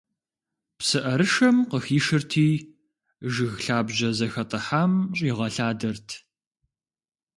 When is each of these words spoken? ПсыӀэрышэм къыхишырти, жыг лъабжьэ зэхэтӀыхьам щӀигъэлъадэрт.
ПсыӀэрышэм 0.77 1.57
къыхишырти, 1.69 2.49
жыг 3.33 3.53
лъабжьэ 3.63 4.09
зэхэтӀыхьам 4.17 4.91
щӀигъэлъадэрт. 5.17 6.09